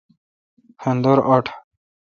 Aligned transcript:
پھندور 0.79 1.17
اٹ۔ 1.35 1.45